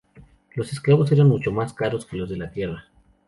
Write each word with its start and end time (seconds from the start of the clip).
Los 0.55 0.73
esclavos 0.73 1.11
eran 1.11 1.27
mucho 1.27 1.51
más 1.51 1.73
caros 1.75 2.07
que 2.07 2.17
los 2.17 2.27
de 2.27 2.37
la 2.37 2.49
tierra. 2.49 2.85